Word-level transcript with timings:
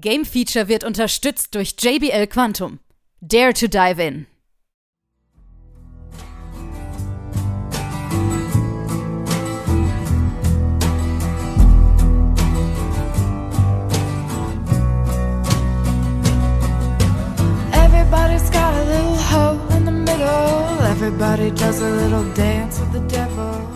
Game 0.00 0.26
Feature 0.26 0.68
wird 0.68 0.84
unterstützt 0.84 1.54
durch 1.54 1.74
JBL 1.80 2.26
Quantum. 2.26 2.80
Dare 3.22 3.54
to 3.54 3.66
dive 3.66 3.98
in. 3.98 4.26
Everybody's 17.72 18.50
got 18.50 18.74
a 18.74 18.84
little 18.84 19.16
hole 19.16 19.58
in 19.78 19.86
the 19.86 19.92
middle. 19.92 20.84
Everybody 20.90 21.50
does 21.52 21.80
a 21.80 21.88
little 21.88 22.24
dance 22.34 22.78
with 22.80 22.92
the 22.92 23.08
devil. 23.08 23.66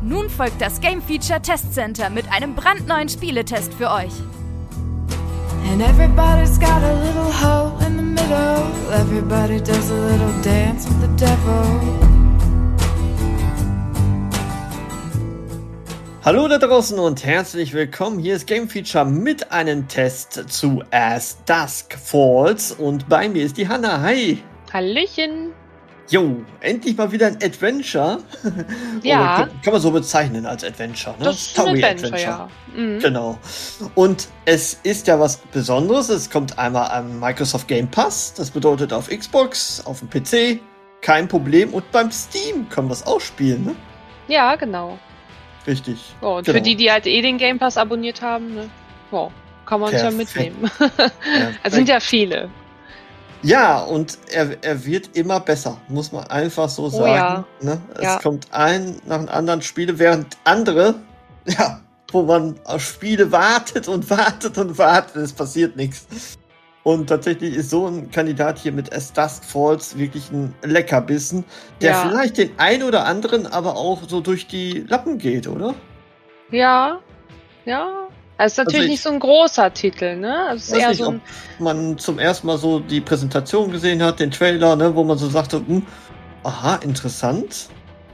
Nun 0.00 0.30
folgt 0.30 0.62
das 0.62 0.80
Game 0.80 1.02
Feature 1.02 1.42
Test 1.42 1.74
Center 1.74 2.08
mit 2.08 2.32
einem 2.32 2.54
brandneuen 2.54 3.10
Spieletest 3.10 3.74
für 3.74 3.90
euch. 3.90 4.12
And 5.68 5.82
everybody's 5.82 6.58
got 6.58 6.82
a 6.82 6.94
little 7.04 7.30
hole 7.30 7.78
in 7.86 7.96
the 7.96 8.02
middle. 8.02 8.92
Everybody 8.92 9.58
does 9.60 9.90
a 9.90 9.94
little 9.94 10.42
dance 10.42 10.86
with 10.86 11.00
the 11.00 11.26
devil. 11.26 12.06
Hallo 16.24 16.48
da 16.48 16.58
draußen 16.58 16.98
und 16.98 17.24
herzlich 17.24 17.72
willkommen. 17.72 18.18
Hier 18.18 18.36
ist 18.36 18.46
Game 18.46 18.68
Feature 18.68 19.04
mit 19.04 19.52
einem 19.52 19.86
Test 19.86 20.44
zu 20.48 20.82
As 20.90 21.36
Dusk 21.44 21.96
Falls 21.98 22.72
und 22.72 23.08
bei 23.08 23.28
mir 23.28 23.44
ist 23.44 23.56
die 23.56 23.68
Hanna. 23.68 24.00
Hi. 24.00 24.42
Hallöchen. 24.72 25.52
Jo, 26.08 26.44
endlich 26.60 26.96
mal 26.96 27.10
wieder 27.10 27.26
ein 27.26 27.36
Adventure. 27.42 28.18
Ja. 29.02 29.16
Oder 29.16 29.36
kann, 29.36 29.60
kann 29.62 29.72
man 29.72 29.82
so 29.82 29.90
bezeichnen 29.90 30.46
als 30.46 30.62
Adventure, 30.64 31.16
ne? 31.18 31.24
Das 31.24 31.36
ist 31.36 31.58
ein 31.58 31.84
Adventure, 31.84 32.20
ja. 32.20 32.48
Mhm. 32.74 32.98
Genau. 33.00 33.38
Und 33.94 34.28
es 34.44 34.74
ist 34.84 35.06
ja 35.06 35.18
was 35.18 35.38
Besonderes. 35.38 36.08
Es 36.08 36.30
kommt 36.30 36.58
einmal 36.58 36.90
am 36.90 37.18
Microsoft 37.18 37.66
Game 37.68 37.88
Pass. 37.88 38.34
Das 38.34 38.50
bedeutet 38.50 38.92
auf 38.92 39.08
Xbox, 39.08 39.84
auf 39.84 40.00
dem 40.00 40.10
PC, 40.10 40.60
kein 41.00 41.26
Problem. 41.26 41.74
Und 41.74 41.90
beim 41.90 42.10
Steam 42.10 42.68
können 42.68 42.88
wir 42.88 42.94
es 42.94 43.06
auch 43.06 43.20
spielen, 43.20 43.64
ne? 43.64 43.76
Ja, 44.28 44.54
genau. 44.56 44.98
Richtig. 45.66 46.14
Oh, 46.20 46.36
und 46.36 46.46
genau. 46.46 46.58
für 46.58 46.62
die, 46.62 46.76
die 46.76 46.90
halt 46.90 47.06
eh 47.06 47.20
den 47.22 47.38
Game 47.38 47.58
Pass 47.58 47.76
abonniert 47.76 48.22
haben, 48.22 48.54
ne? 48.54 48.70
Wow, 49.10 49.32
kann 49.66 49.80
man 49.80 49.90
sich 49.90 50.02
ja 50.02 50.10
mitnehmen. 50.10 50.70
Es 51.62 51.74
sind 51.74 51.88
ja 51.88 52.00
viele. 52.00 52.48
Ja, 53.46 53.78
und 53.78 54.18
er, 54.32 54.56
er 54.62 54.84
wird 54.84 55.16
immer 55.16 55.38
besser, 55.38 55.76
muss 55.88 56.10
man 56.10 56.24
einfach 56.26 56.68
so 56.68 56.88
sagen. 56.88 57.04
Oh 57.04 57.14
ja. 57.16 57.44
Ne? 57.74 57.80
Es 57.94 58.02
Ja. 58.02 58.18
kommt 58.18 58.48
ein 58.52 58.96
nach 59.06 59.18
dem 59.18 59.28
anderen 59.28 59.62
Spiele, 59.62 59.98
während 60.00 60.36
andere, 60.42 60.96
ja, 61.46 61.80
wo 62.10 62.22
man 62.22 62.56
auf 62.64 62.82
Spiele 62.82 63.30
wartet 63.30 63.86
und 63.86 64.10
wartet 64.10 64.58
und 64.58 64.76
wartet, 64.78 65.16
es 65.16 65.32
passiert 65.32 65.76
nichts. 65.76 66.06
Und 66.82 67.08
tatsächlich 67.08 67.54
ist 67.54 67.70
so 67.70 67.86
ein 67.86 68.10
Kandidat 68.10 68.58
hier 68.58 68.72
mit 68.72 68.92
As 68.92 69.12
Dusk 69.12 69.44
Falls 69.44 69.96
wirklich 69.96 70.30
ein 70.32 70.52
Leckerbissen, 70.62 71.44
der 71.80 71.92
Ja. 71.92 72.08
vielleicht 72.08 72.38
den 72.38 72.50
ein 72.58 72.82
oder 72.82 73.04
anderen 73.06 73.46
aber 73.46 73.76
auch 73.76 74.02
so 74.08 74.20
durch 74.20 74.48
die 74.48 74.84
Lappen 74.88 75.18
geht, 75.18 75.46
oder? 75.46 75.74
Ja, 76.50 76.98
ja. 77.64 78.05
Es 78.38 78.52
ist 78.52 78.58
natürlich 78.58 78.74
Also 78.76 78.84
ich- 78.84 78.90
nicht 78.90 79.02
so 79.02 79.10
ein 79.10 79.20
großer 79.20 79.72
Titel, 79.72 80.16
ne? 80.16 80.46
Also 80.48 80.74
ist 80.74 80.80
eher 80.80 80.88
nicht, 80.90 80.98
so 80.98 81.06
ob 81.08 81.14
ein. 81.14 81.22
man 81.58 81.98
zum 81.98 82.18
ersten 82.18 82.46
Mal 82.46 82.58
so 82.58 82.80
die 82.80 83.00
Präsentation 83.00 83.70
gesehen 83.70 84.02
hat, 84.02 84.20
den 84.20 84.30
Trailer, 84.30 84.76
ne, 84.76 84.94
wo 84.94 85.04
man 85.04 85.16
so 85.16 85.28
sagte, 85.28 85.58
hm, 85.66 85.86
aha, 86.42 86.76
interessant. 86.76 87.68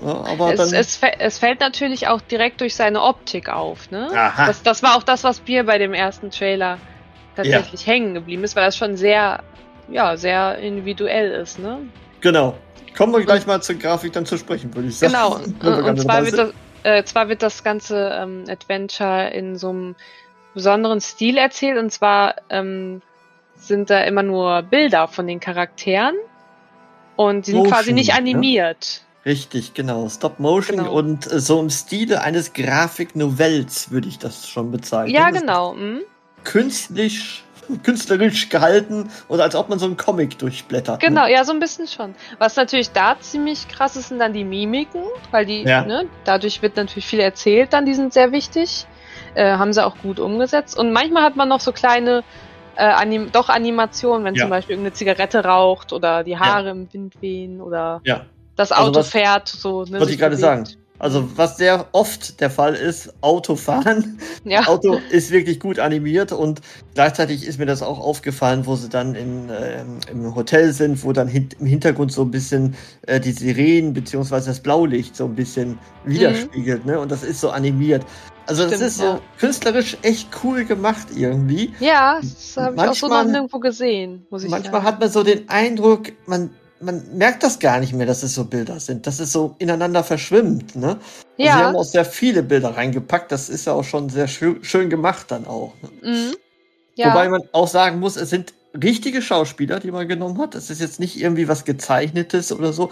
Ja, 0.04 0.08
aber 0.24 0.52
Es, 0.52 0.58
dann, 0.70 0.74
es, 0.80 1.00
es 1.18 1.38
fällt 1.38 1.60
natürlich 1.60 2.08
auch 2.08 2.20
direkt 2.20 2.60
durch 2.60 2.74
seine 2.74 3.02
Optik 3.02 3.48
auf, 3.48 3.90
ne? 3.90 4.08
aha, 4.12 4.46
Das, 4.46 4.62
das 4.62 4.82
war 4.82 4.96
auch 4.96 5.02
das, 5.04 5.22
was 5.24 5.42
mir 5.46 5.64
bei 5.64 5.78
dem 5.78 5.94
ersten 5.94 6.30
Trailer 6.30 6.78
tatsächlich 7.36 7.86
hängen 7.86 8.14
geblieben 8.14 8.42
ist, 8.44 8.56
weil 8.56 8.64
das 8.64 8.76
schon 8.76 8.96
sehr, 8.96 9.42
ja, 9.88 10.16
sehr 10.16 10.58
individuell 10.58 11.30
ist, 11.32 11.58
ne? 11.58 11.78
genau. 12.20 12.56
Kommen 12.96 13.14
wir 13.14 13.24
gleich 13.24 13.46
mal 13.46 13.62
zur 13.62 13.76
Grafik 13.76 14.12
dann 14.12 14.26
zu 14.26 14.36
sprechen, 14.36 14.74
würde 14.74 14.88
ich 14.88 14.98
sagen. 14.98 15.12
Genau. 15.12 15.36
Und, 15.36 15.82
und 15.82 16.00
zwar, 16.02 16.22
wird 16.26 16.36
das, 16.36 16.50
äh, 16.82 17.04
zwar 17.04 17.28
wird 17.28 17.42
das 17.42 17.64
ganze 17.64 18.10
ähm, 18.12 18.44
Adventure 18.48 19.28
in 19.30 19.56
so 19.56 19.70
einem 19.70 19.96
besonderen 20.54 21.00
Stil 21.00 21.38
erzählt. 21.38 21.78
Und 21.78 21.90
zwar 21.90 22.36
ähm, 22.50 23.02
sind 23.56 23.90
da 23.90 24.02
immer 24.04 24.22
nur 24.22 24.62
Bilder 24.62 25.08
von 25.08 25.26
den 25.26 25.40
Charakteren. 25.40 26.14
Und 27.16 27.46
die 27.46 27.50
sind 27.52 27.58
Motion, 27.60 27.74
quasi 27.74 27.92
nicht 27.92 28.08
ne? 28.08 28.16
animiert. 28.18 29.02
Richtig, 29.24 29.74
genau. 29.74 30.08
Stop 30.08 30.40
Motion 30.40 30.78
Genau. 30.78 30.92
und 30.92 31.30
äh, 31.30 31.38
so 31.38 31.60
im 31.60 31.70
Stile 31.70 32.22
eines 32.22 32.52
Grafiknovells 32.52 33.90
würde 33.90 34.08
ich 34.08 34.18
das 34.18 34.48
schon 34.48 34.70
bezeichnen. 34.70 35.14
Ja, 35.14 35.30
Das 35.30 35.40
genau. 35.40 35.74
Mhm. 35.74 36.00
Künstlich, 36.44 37.44
künstlerisch 37.82 38.48
gehalten 38.48 39.10
oder 39.28 39.44
als 39.44 39.54
ob 39.54 39.68
man 39.68 39.78
so 39.78 39.86
einen 39.86 39.96
Comic 39.96 40.38
durchblättert. 40.38 41.00
Genau, 41.00 41.24
Ne? 41.24 41.32
ja, 41.32 41.44
so 41.44 41.52
ein 41.52 41.60
bisschen 41.60 41.86
schon. 41.86 42.14
Was 42.38 42.56
natürlich 42.56 42.90
da 42.92 43.16
ziemlich 43.20 43.68
krass 43.68 43.96
ist, 43.96 44.08
sind 44.08 44.18
dann 44.18 44.32
die 44.32 44.44
Mimiken, 44.44 45.02
weil 45.30 45.46
die, 45.46 45.62
Ja. 45.62 45.84
ne, 45.84 46.06
dadurch 46.24 46.62
wird 46.62 46.76
natürlich 46.76 47.06
viel 47.06 47.20
erzählt, 47.20 47.72
dann 47.72 47.86
die 47.86 47.94
sind 47.94 48.12
sehr 48.12 48.32
wichtig. 48.32 48.86
Äh, 49.34 49.52
haben 49.56 49.72
sie 49.72 49.84
auch 49.84 49.96
gut 50.02 50.20
umgesetzt. 50.20 50.78
Und 50.78 50.92
manchmal 50.92 51.22
hat 51.22 51.36
man 51.36 51.48
noch 51.48 51.60
so 51.60 51.72
kleine, 51.72 52.22
äh, 52.76 52.84
Anim 52.84 53.32
doch 53.32 53.48
Animationen, 53.48 54.24
wenn 54.26 54.34
Ja. 54.34 54.42
zum 54.42 54.50
Beispiel 54.50 54.74
irgendeine 54.74 54.94
Zigarette 54.94 55.42
raucht 55.44 55.92
oder 55.94 56.22
die 56.24 56.38
Haare 56.38 56.70
im 56.70 56.92
Wind 56.92 57.14
wehen 57.22 57.60
oder 57.62 58.00
Ja. 58.04 58.26
das 58.56 58.72
Also 58.72 58.88
Auto 58.90 59.00
was- 59.00 59.08
fährt, 59.10 59.48
so, 59.48 59.84
ne, 59.84 60.00
Wollte 60.00 60.12
ich 60.12 60.18
gerade 60.18 60.36
sagen. 60.36 60.64
Also 61.02 61.28
was 61.36 61.56
sehr 61.56 61.88
oft 61.90 62.40
der 62.40 62.48
Fall 62.48 62.76
ist, 62.76 63.12
Autofahren. 63.22 64.20
Ja. 64.44 64.60
Auto 64.68 65.00
ist 65.10 65.32
wirklich 65.32 65.58
gut 65.58 65.80
animiert 65.80 66.30
und 66.30 66.60
gleichzeitig 66.94 67.44
ist 67.44 67.58
mir 67.58 67.66
das 67.66 67.82
auch 67.82 67.98
aufgefallen, 67.98 68.66
wo 68.66 68.76
sie 68.76 68.88
dann 68.88 69.16
in, 69.16 69.50
ähm, 69.50 69.98
im 70.12 70.32
Hotel 70.36 70.72
sind, 70.72 71.02
wo 71.02 71.12
dann 71.12 71.26
hint 71.26 71.56
im 71.58 71.66
Hintergrund 71.66 72.12
so 72.12 72.22
ein 72.22 72.30
bisschen 72.30 72.76
äh, 73.08 73.18
die 73.18 73.32
Sirenen 73.32 73.94
beziehungsweise 73.94 74.50
das 74.50 74.60
Blaulicht 74.60 75.16
so 75.16 75.24
ein 75.24 75.34
bisschen 75.34 75.76
widerspiegelt, 76.04 76.86
ne? 76.86 77.00
Und 77.00 77.10
das 77.10 77.24
ist 77.24 77.40
so 77.40 77.50
animiert. 77.50 78.06
Also 78.46 78.62
das 78.62 78.74
Stimmt, 78.74 78.86
ist 78.86 78.98
so 78.98 79.04
ja. 79.04 79.20
künstlerisch 79.40 79.96
echt 80.02 80.28
cool 80.44 80.64
gemacht 80.64 81.08
irgendwie. 81.16 81.72
Ja, 81.80 82.20
das 82.20 82.56
habe 82.56 82.76
ich 82.76 82.82
auch 82.82 82.94
so 82.94 83.08
noch 83.08 83.14
Manchmal- 83.16 83.32
nirgendwo 83.32 83.58
gesehen, 83.58 84.24
muss 84.30 84.44
ich 84.44 84.50
Manchmal 84.50 84.74
sagen. 84.82 84.86
hat 84.86 85.00
man 85.00 85.10
so 85.10 85.24
den 85.24 85.48
Eindruck, 85.48 86.12
man, 86.26 86.50
man 86.82 87.16
merkt 87.16 87.42
das 87.42 87.58
gar 87.58 87.80
nicht 87.80 87.92
mehr, 87.92 88.06
dass 88.06 88.22
es 88.22 88.34
so 88.34 88.44
Bilder 88.44 88.80
sind, 88.80 89.06
dass 89.06 89.20
es 89.20 89.32
so 89.32 89.54
ineinander 89.58 90.04
verschwimmt, 90.04 90.76
ne? 90.76 90.98
Sie 91.36 91.44
ja, 91.44 91.54
haben 91.54 91.76
auch 91.76 91.84
sehr 91.84 92.04
viele 92.04 92.42
Bilder 92.42 92.76
reingepackt, 92.76 93.32
das 93.32 93.48
ist 93.48 93.66
ja 93.66 93.72
auch 93.72 93.84
schon 93.84 94.08
sehr 94.08 94.28
schön, 94.28 94.62
schön 94.62 94.90
gemacht 94.90 95.26
dann 95.30 95.46
auch. 95.46 95.72
Ne? 95.82 96.10
mhm. 96.10 96.34
ja. 96.96 97.10
Wobei 97.10 97.28
man 97.28 97.42
auch 97.52 97.68
sagen 97.68 98.00
muss, 98.00 98.16
es 98.16 98.30
sind 98.30 98.52
richtige 98.74 99.22
Schauspieler, 99.22 99.80
die 99.80 99.90
man 99.90 100.08
genommen 100.08 100.38
hat. 100.38 100.54
Es 100.54 100.70
ist 100.70 100.80
jetzt 100.80 101.00
nicht 101.00 101.20
irgendwie 101.20 101.48
was 101.48 101.64
gezeichnetes 101.64 102.52
oder 102.52 102.72
so. 102.72 102.90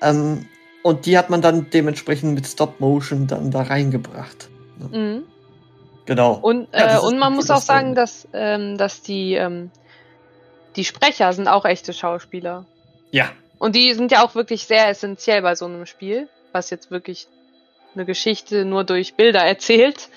Ähm, 0.00 0.46
und 0.82 1.06
die 1.06 1.16
hat 1.16 1.30
man 1.30 1.42
dann 1.42 1.70
dementsprechend 1.70 2.34
mit 2.34 2.46
Stop 2.46 2.80
Motion 2.80 3.26
dann 3.26 3.50
da 3.50 3.62
reingebracht. 3.62 4.48
mhm. 4.90 5.24
Genau. 6.04 6.32
Und, 6.32 6.68
Ja, 6.72 6.96
äh, 6.96 7.00
und 7.00 7.18
man 7.18 7.32
muss 7.32 7.48
auch 7.50 7.60
sagen, 7.60 7.94
dass, 7.94 8.26
ähm, 8.32 8.76
dass 8.76 9.02
die, 9.02 9.34
ähm, 9.34 9.70
die 10.74 10.84
Sprecher 10.84 11.32
sind 11.32 11.46
auch 11.46 11.64
echte 11.64 11.92
Schauspieler. 11.92 12.66
Ja. 13.12 13.30
Und 13.58 13.76
die 13.76 13.94
sind 13.94 14.10
ja 14.10 14.24
auch 14.24 14.34
wirklich 14.34 14.66
sehr 14.66 14.88
essentiell 14.88 15.40
bei 15.42 15.54
so 15.54 15.66
einem 15.66 15.86
Spiel, 15.86 16.28
was 16.50 16.70
jetzt 16.70 16.90
wirklich 16.90 17.28
eine 17.94 18.04
Geschichte 18.04 18.64
nur 18.64 18.82
durch 18.82 19.14
Bilder 19.14 19.40
erzählt. 19.44 20.08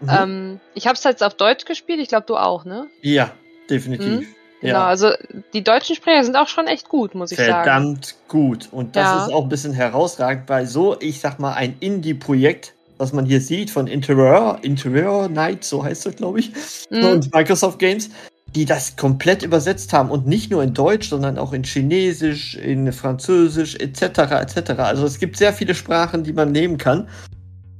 Mhm. 0.00 0.08
Ähm, 0.10 0.60
ich 0.74 0.86
habe 0.86 0.96
es 0.96 1.04
jetzt 1.04 1.22
auf 1.22 1.34
Deutsch 1.34 1.66
gespielt, 1.66 2.00
ich 2.00 2.08
glaube 2.08 2.24
du 2.26 2.36
auch, 2.36 2.64
ne? 2.64 2.86
ja, 3.02 3.30
definitiv. 3.68 4.26
Genau, 4.62 4.78
Ja. 4.78 4.86
also 4.86 5.10
die 5.52 5.62
deutschen 5.62 5.94
Sprecher 5.96 6.24
sind 6.24 6.36
auch 6.36 6.48
schon 6.48 6.66
echt 6.66 6.88
gut, 6.88 7.14
muss 7.14 7.30
ich 7.32 7.38
sagen. 7.38 7.52
Verdammt 7.52 8.14
gut. 8.28 8.68
Und 8.72 8.96
das 8.96 9.10
Ja. 9.12 9.26
ist 9.26 9.32
auch 9.34 9.42
ein 9.42 9.48
bisschen 9.50 9.74
herausragend 9.74 10.46
bei 10.46 10.64
so, 10.64 10.98
ich 11.00 11.20
sag 11.20 11.38
mal, 11.38 11.52
ein 11.52 11.76
Indie-Projekt, 11.80 12.72
was 12.96 13.12
man 13.12 13.26
hier 13.26 13.42
sieht 13.42 13.70
von 13.70 13.86
Interior, 13.86 14.58
Interior 14.62 15.28
Night, 15.28 15.64
so 15.64 15.84
heißt 15.84 16.06
es, 16.06 16.16
glaube 16.16 16.40
ich, 16.40 16.52
Mhm. 16.88 17.04
und 17.04 17.34
Microsoft 17.34 17.78
Games, 17.78 18.08
die 18.54 18.64
das 18.64 18.96
komplett 18.96 19.42
übersetzt 19.42 19.92
haben 19.92 20.10
und 20.10 20.26
nicht 20.26 20.50
nur 20.50 20.62
in 20.62 20.74
Deutsch, 20.74 21.08
sondern 21.08 21.38
auch 21.38 21.52
in 21.52 21.64
Chinesisch, 21.64 22.54
in 22.54 22.92
Französisch, 22.92 23.74
etc., 23.76 24.02
etc. 24.40 24.70
Also 24.78 25.04
es 25.06 25.18
gibt 25.18 25.36
sehr 25.36 25.52
viele 25.52 25.74
Sprachen, 25.74 26.22
die 26.24 26.32
man 26.32 26.52
nehmen 26.52 26.78
kann 26.78 27.08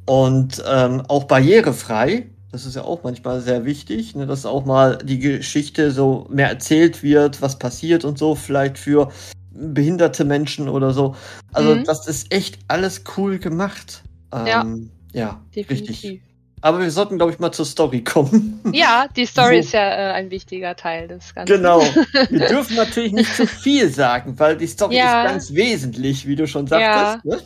und 0.06 0.62
ähm, 0.68 1.02
auch 1.08 1.24
barrierefrei. 1.24 2.26
Das 2.50 2.66
ist 2.66 2.76
ja 2.76 2.82
auch 2.82 3.02
manchmal 3.02 3.40
sehr 3.40 3.64
wichtig, 3.64 4.14
ne, 4.14 4.26
dass 4.26 4.46
auch 4.46 4.64
mal 4.64 4.98
die 4.98 5.18
Geschichte 5.18 5.90
so 5.90 6.26
mehr 6.30 6.48
erzählt 6.48 7.02
wird, 7.02 7.42
was 7.42 7.58
passiert 7.58 8.04
und 8.04 8.18
so, 8.18 8.34
vielleicht 8.34 8.78
für 8.78 9.10
behinderte 9.52 10.24
Menschen 10.24 10.68
oder 10.68 10.92
so. 10.92 11.14
Also 11.52 11.76
Mhm. 11.76 11.84
das 11.84 12.06
ist 12.06 12.32
echt 12.32 12.58
alles 12.68 13.02
cool 13.16 13.38
gemacht. 13.38 14.02
Ja. 14.32 14.62
Ähm, 14.62 14.90
ja, 15.12 15.40
Definitiv. 15.54 15.90
richtig. 15.90 16.22
Aber 16.64 16.80
wir 16.80 16.90
sollten, 16.90 17.18
glaube 17.18 17.30
ich, 17.30 17.38
mal 17.38 17.52
zur 17.52 17.66
Story 17.66 18.02
kommen. 18.02 18.58
Ja, 18.72 19.06
die 19.14 19.26
Story 19.26 19.56
So. 19.56 19.60
ist 19.60 19.72
ja 19.74 19.82
äh, 19.82 20.12
ein 20.14 20.30
wichtiger 20.30 20.74
Teil 20.74 21.08
des 21.08 21.34
Ganzen. 21.34 21.54
Genau. 21.56 21.80
Wir 22.30 22.46
dürfen 22.48 22.74
natürlich 22.76 23.12
nicht 23.12 23.34
zu 23.36 23.46
viel 23.46 23.90
sagen, 23.90 24.38
weil 24.38 24.56
die 24.56 24.66
Story 24.66 24.96
Ja. 24.96 25.20
ist 25.24 25.28
ganz 25.30 25.52
wesentlich, 25.54 26.26
wie 26.26 26.34
du 26.36 26.46
schon 26.46 26.66
sagtest. 26.66 27.22
Ne? 27.26 27.38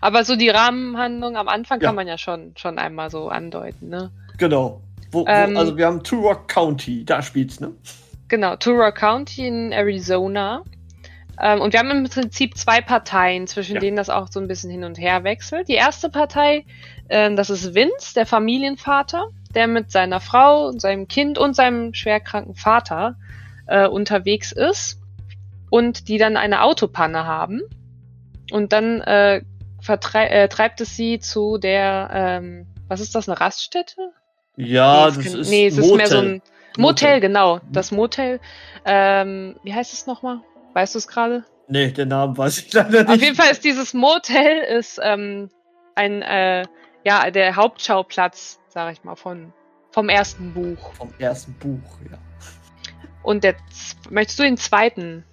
Aber 0.00 0.24
so 0.24 0.36
die 0.36 0.48
Rahmenhandlung 0.48 1.36
am 1.36 1.48
Anfang 1.48 1.80
Ja. 1.80 1.88
kann 1.88 1.96
man 1.96 2.06
ja 2.06 2.16
schon, 2.18 2.52
schon 2.56 2.78
einmal 2.78 3.10
so 3.10 3.28
andeuten, 3.28 3.88
ne? 3.88 4.12
Genau. 4.38 4.80
Wo, 5.10 5.22
wo, 5.22 5.26
Ähm, 5.28 5.56
also 5.56 5.76
wir 5.76 5.86
haben 5.86 6.04
Turok 6.04 6.46
County, 6.46 7.04
da 7.04 7.20
spielt's, 7.20 7.58
ne? 7.58 7.72
Genau, 8.28 8.54
Turok 8.54 8.94
County 8.94 9.44
in 9.44 9.72
Arizona. 9.72 10.62
Ähm, 11.40 11.60
und 11.60 11.72
wir 11.72 11.80
haben 11.80 11.90
im 11.90 12.04
Prinzip 12.08 12.56
zwei 12.56 12.80
Parteien, 12.80 13.46
zwischen 13.48 13.74
Ja. 13.74 13.80
denen 13.80 13.96
das 13.96 14.08
auch 14.08 14.28
so 14.30 14.38
ein 14.38 14.46
bisschen 14.46 14.70
hin 14.70 14.84
und 14.84 14.98
her 14.98 15.24
wechselt. 15.24 15.66
Die 15.68 15.74
erste 15.74 16.08
Partei, 16.08 16.64
ähm, 17.08 17.36
das 17.36 17.50
ist 17.50 17.74
Vince, 17.74 18.14
der 18.14 18.26
Familienvater, 18.26 19.28
der 19.54 19.66
mit 19.66 19.90
seiner 19.90 20.20
Frau, 20.20 20.72
seinem 20.72 21.08
Kind 21.08 21.38
und 21.38 21.54
seinem 21.54 21.94
schwerkranken 21.94 22.54
Vater 22.54 23.16
äh, 23.66 23.86
unterwegs 23.86 24.52
ist 24.52 24.98
und 25.70 26.08
die 26.08 26.18
dann 26.18 26.36
eine 26.36 26.62
Autopanne 26.62 27.26
haben. 27.26 27.62
Und 28.50 28.72
dann 28.72 29.00
äh, 29.02 29.42
äh, 29.88 30.48
treibt 30.48 30.80
es 30.80 30.96
sie 30.96 31.18
zu 31.18 31.58
der, 31.58 32.10
ähm, 32.12 32.66
was 32.88 33.00
ist 33.00 33.14
das, 33.14 33.28
eine 33.28 33.40
Raststätte? 33.40 34.12
Ja, 34.56 35.06
nee, 35.10 35.16
das 35.16 35.24
kann- 35.24 35.40
ist 35.40 35.50
nee, 35.50 35.66
es 35.66 35.78
ist 35.78 35.94
mehr 35.94 36.06
so 36.06 36.18
ein 36.18 36.42
Motel, 36.76 36.78
Motel. 36.78 37.20
genau. 37.20 37.60
Das 37.70 37.90
Motel. 37.90 38.40
Ähm, 38.84 39.56
wie 39.62 39.74
heißt 39.74 39.92
es 39.92 40.06
nochmal? 40.06 40.40
Weißt 40.74 40.94
du 40.94 40.98
es 40.98 41.08
gerade? 41.08 41.44
Nee, 41.68 41.90
den 41.90 42.08
Namen 42.08 42.36
weiß 42.36 42.58
ich 42.58 42.72
leider 42.72 43.04
nicht. 43.04 43.08
Auf 43.08 43.22
jeden 43.22 43.36
Fall 43.36 43.50
ist 43.50 43.64
dieses 43.64 43.94
Motel 43.94 44.58
ist 44.78 45.00
ähm, 45.02 45.50
ein 45.94 46.22
äh, 46.22 46.64
ja 47.04 47.30
der 47.30 47.56
Hauptschauplatz, 47.56 48.60
sag 48.68 48.92
ich 48.92 49.04
mal, 49.04 49.16
von 49.16 49.52
vom 49.90 50.08
ersten 50.08 50.54
Buch. 50.54 50.94
Vom 50.94 51.12
ersten 51.18 51.52
Buch, 51.54 51.98
ja. 52.10 52.18
Und 53.22 53.44
der 53.44 53.54
möchtest 54.10 54.38
du 54.38 54.42
den 54.42 54.56
zweiten 54.56 55.24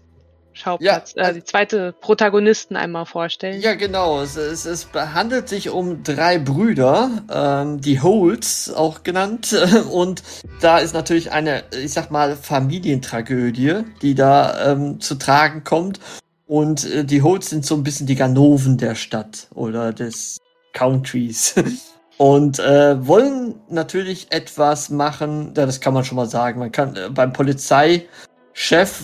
Schauplatz, 0.54 1.14
Ja, 1.16 1.30
äh, 1.30 1.34
die 1.34 1.44
zweite 1.44 1.94
Protagonisten 1.94 2.76
einmal 2.76 3.06
vorstellen? 3.06 3.62
Ja, 3.62 3.76
genau. 3.76 4.22
Es, 4.22 4.36
es, 4.36 4.66
es 4.66 4.90
handelt 4.94 5.48
sich 5.48 5.70
um 5.70 6.04
drei 6.04 6.38
Brüder, 6.38 7.24
ähm, 7.32 7.80
die 7.80 8.02
Holts 8.02 8.72
auch 8.72 9.04
genannt. 9.04 9.56
Und 9.92 10.22
da 10.60 10.80
ist 10.80 10.94
natürlich 10.94 11.32
eine, 11.32 11.64
ich 11.72 11.94
sag 11.94 12.12
mal, 12.12 12.36
Familientragödie, 12.36 13.84
die 14.02 14.16
da 14.16 14.72
ähm, 14.72 15.00
zu 15.00 15.16
tragen 15.16 15.64
kommt. 15.64 16.00
Und 16.46 16.84
äh, 16.92 17.06
die 17.06 17.22
Holts 17.22 17.50
sind 17.50 17.66
so 17.66 17.76
ein 17.76 17.84
bisschen 17.84 18.08
die 18.08 18.16
Ganoven 18.16 18.78
der 18.78 18.96
Stadt 18.96 19.48
oder 19.54 19.94
des 19.94 20.40
Countries. 20.80 21.56
Und 22.18 22.60
äh, 22.60 23.08
wollen 23.08 23.56
natürlich 23.70 24.28
etwas 24.32 24.90
machen, 24.90 25.54
ja, 25.56 25.66
das 25.66 25.80
kann 25.80 25.94
man 25.94 26.04
schon 26.04 26.18
mal 26.18 26.28
sagen. 26.28 26.60
Man 26.60 26.72
kann 26.72 26.96
äh, 26.98 27.10
beim 27.10 27.32
Polizeichef 27.32 28.10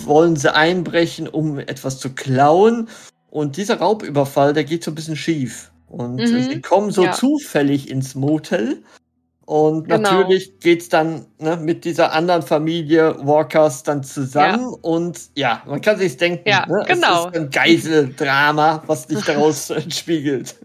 wollen 0.05 0.35
sie 0.35 0.53
einbrechen, 0.53 1.27
um 1.29 1.57
etwas 1.59 1.97
zu 1.99 2.09
klauen. 2.13 2.89
Und 3.29 3.55
dieser 3.55 3.77
Raubüberfall, 3.79 4.51
der 4.53 4.65
geht 4.65 4.83
so 4.83 4.91
ein 4.91 4.95
bisschen 4.95 5.15
schief. 5.15 5.71
Und 5.87 6.15
Mhm. 6.15 6.27
sie 6.43 6.61
kommen 6.61 6.91
so 6.91 7.05
Ja. 7.05 7.11
zufällig 7.13 7.89
ins 7.89 8.15
Motel. 8.15 8.83
Und 9.45 9.87
Genau. 9.87 10.11
natürlich 10.11 10.59
geht's 10.59 10.89
dann 10.89 11.25
ne, 11.39 11.55
mit 11.55 11.85
dieser 11.85 12.11
anderen 12.11 12.41
Familie 12.41 13.15
Walkers 13.25 13.83
dann 13.83 14.03
zusammen. 14.03 14.73
Und 14.81 15.19
ja, 15.35 15.61
man 15.67 15.79
kann 15.81 15.97
sich's 15.99 16.17
denken. 16.17 16.49
Ja, 16.49 16.65
ne? 16.65 16.83
genau. 16.87 17.27
Es 17.29 17.35
ist 17.35 17.41
ein 17.41 17.49
Geiseldrama, 17.51 18.83
was 18.87 19.03
sich 19.03 19.23
daraus 19.25 19.69
entspiegelt. 19.69 20.55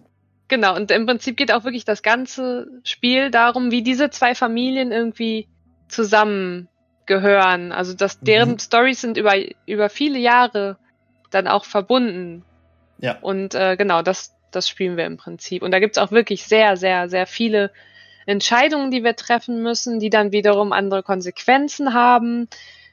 Genau, 0.50 0.74
und 0.74 0.90
im 0.90 1.06
Prinzip 1.06 1.36
geht 1.36 1.52
auch 1.52 1.62
wirklich 1.62 1.84
das 1.84 2.02
ganze 2.02 2.66
Spiel 2.82 3.30
darum, 3.30 3.70
wie 3.70 3.82
diese 3.82 4.10
zwei 4.10 4.34
Familien 4.34 4.90
irgendwie 4.90 5.46
zusammengehören. 5.86 7.70
Also, 7.70 7.94
dass 7.94 8.18
deren 8.18 8.50
Mhm. 8.50 8.58
Stories 8.58 9.00
sind 9.00 9.16
über, 9.16 9.34
über 9.66 9.88
viele 9.88 10.18
Jahre 10.18 10.76
dann 11.30 11.46
auch 11.46 11.64
verbunden. 11.64 12.44
Ja. 12.98 13.16
Und 13.20 13.54
äh, 13.54 13.76
genau, 13.76 14.02
das, 14.02 14.34
das 14.50 14.68
spielen 14.68 14.96
wir 14.96 15.06
im 15.06 15.18
Prinzip. 15.18 15.62
Und 15.62 15.70
da 15.70 15.78
gibt's 15.78 15.98
auch 15.98 16.10
wirklich 16.10 16.44
sehr, 16.44 16.76
sehr, 16.76 17.08
sehr 17.08 17.28
viele 17.28 17.70
Entscheidungen, 18.26 18.90
die 18.90 19.04
wir 19.04 19.14
treffen 19.14 19.62
müssen, 19.62 20.00
die 20.00 20.10
dann 20.10 20.32
wiederum 20.32 20.72
andere 20.72 21.04
Konsequenzen 21.04 21.94
haben. 21.94 22.48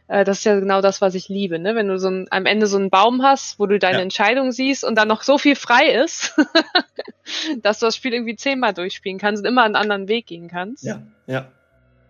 Äh, 0.07 0.23
das 0.23 0.39
ist 0.39 0.43
ja 0.45 0.59
genau 0.59 0.81
das, 0.81 1.01
was 1.01 1.15
ich 1.15 1.27
liebe, 1.29 1.59
ne? 1.59 1.75
Wenn 1.75 1.87
du 1.87 1.99
so 1.99 2.09
ein, 2.09 2.27
am 2.29 2.45
Ende 2.45 2.67
so 2.67 2.77
einen 2.77 2.89
Baum 2.89 3.23
hast, 3.23 3.59
wo 3.59 3.65
du 3.65 3.77
deine 3.79 3.97
Ja. 3.97 4.03
Entscheidung 4.03 4.51
siehst 4.51 4.83
und 4.83 4.95
dann 4.95 5.07
noch 5.07 5.23
so 5.23 5.37
viel 5.37 5.55
frei 5.55 5.85
ist, 5.87 6.33
dass 7.61 7.79
du 7.79 7.85
das 7.87 7.95
Spiel 7.95 8.13
irgendwie 8.13 8.35
zehnmal 8.35 8.73
durchspielen 8.73 9.17
kannst 9.19 9.43
und 9.43 9.47
immer 9.47 9.63
einen 9.63 9.75
anderen 9.75 10.07
Weg 10.07 10.27
gehen 10.27 10.47
kannst. 10.47 10.83
Ja, 10.83 11.01
ja. 11.25 11.47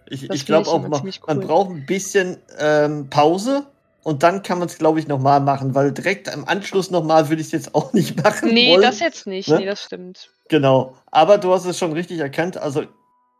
Ich, 0.09 0.29
ich 0.29 0.45
glaube 0.45 0.69
auch, 0.69 0.81
man, 0.81 0.93
ziemlich 0.93 1.21
man 1.27 1.39
cool. 1.39 1.45
braucht 1.45 1.69
ein 1.71 1.85
bisschen 1.85 2.37
ähm, 2.59 3.09
Pause 3.09 3.65
und 4.03 4.23
dann 4.23 4.41
kann 4.41 4.57
man 4.59 4.69
es, 4.69 4.77
glaube 4.77 4.99
ich, 5.01 5.07
nochmal 5.09 5.41
machen, 5.41 5.75
weil 5.75 5.91
direkt 5.91 6.33
im 6.33 6.47
Anschluss 6.47 6.91
nochmal 6.91 7.27
würde 7.27 7.41
ich 7.41 7.47
es 7.47 7.51
jetzt 7.51 7.75
auch 7.75 7.91
nicht 7.91 8.15
machen 8.23 8.53
Nee, 8.53 8.71
wollen. 8.71 8.81
das 8.83 8.99
jetzt 9.01 9.27
nicht. 9.27 9.49
ne? 9.49 9.57
Nee, 9.57 9.65
das 9.65 9.83
stimmt. 9.83 10.29
Genau. 10.47 10.95
Aber 11.11 11.37
du 11.37 11.51
hast 11.51 11.65
es 11.65 11.77
schon 11.77 11.91
richtig 11.91 12.19
erkannt. 12.19 12.55
Also 12.57 12.83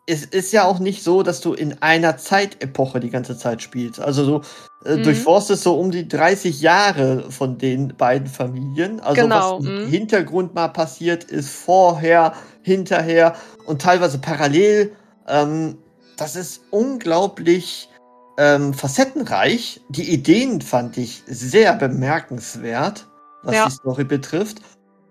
es 0.09 0.23
ist 0.25 0.53
ja 0.53 0.63
auch 0.63 0.79
nicht 0.79 1.03
so, 1.03 1.21
dass 1.21 1.41
du 1.41 1.53
in 1.53 1.81
einer 1.81 2.17
Zeitepoche 2.17 2.99
die 3.01 3.09
ganze 3.09 3.37
Zeit 3.37 3.61
spielst. 3.61 3.99
Also 3.99 4.25
du 4.39 4.89
äh, 4.89 4.95
Mhm. 4.95 5.03
durchforstest 5.03 5.63
so 5.63 5.77
um 5.77 5.91
die 5.91 6.07
30 6.07 6.61
Jahre 6.61 7.29
von 7.29 7.57
den 7.57 7.89
beiden 7.97 8.27
Familien. 8.27 9.01
Also 9.01 9.21
Genau, 9.21 9.59
was 9.59 9.65
im 9.65 9.83
mhm. 9.83 9.87
Hintergrund 9.89 10.55
mal 10.55 10.69
passiert 10.69 11.25
ist, 11.25 11.49
vorher, 11.49 12.33
hinterher 12.61 13.35
und 13.65 13.81
teilweise 13.81 14.17
parallel. 14.17 14.93
Ähm, 15.27 15.77
das 16.15 16.35
ist 16.37 16.61
unglaublich 16.71 17.89
ähm, 18.37 18.73
facettenreich. 18.73 19.81
Die 19.89 20.09
Ideen 20.13 20.61
fand 20.61 20.97
ich 20.97 21.21
sehr 21.27 21.73
bemerkenswert, 21.73 23.07
was 23.43 23.55
Ja. 23.55 23.65
die 23.65 23.71
Story 23.71 24.03
betrifft. 24.05 24.59